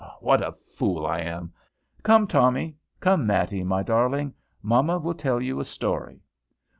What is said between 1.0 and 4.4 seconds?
I am! Come, Tommy. Come, Matty, my darling.